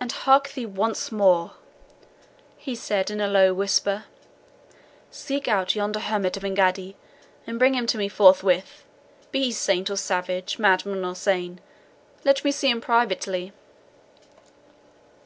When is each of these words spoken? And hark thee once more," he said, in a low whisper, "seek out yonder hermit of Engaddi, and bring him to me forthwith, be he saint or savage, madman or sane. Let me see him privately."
And 0.00 0.10
hark 0.12 0.48
thee 0.52 0.64
once 0.64 1.12
more," 1.12 1.52
he 2.56 2.74
said, 2.74 3.10
in 3.10 3.20
a 3.20 3.28
low 3.28 3.52
whisper, 3.52 4.04
"seek 5.10 5.46
out 5.46 5.74
yonder 5.74 6.00
hermit 6.00 6.38
of 6.38 6.42
Engaddi, 6.42 6.94
and 7.46 7.58
bring 7.58 7.74
him 7.74 7.86
to 7.88 7.98
me 7.98 8.08
forthwith, 8.08 8.84
be 9.32 9.42
he 9.42 9.52
saint 9.52 9.90
or 9.90 9.96
savage, 9.96 10.58
madman 10.58 11.04
or 11.04 11.14
sane. 11.14 11.60
Let 12.24 12.44
me 12.46 12.50
see 12.50 12.70
him 12.70 12.80
privately." 12.80 13.52